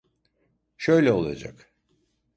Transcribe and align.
Şöyle 0.77 1.11
olacak. 1.11 1.73